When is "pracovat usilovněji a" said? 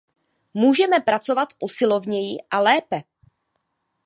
0.99-2.59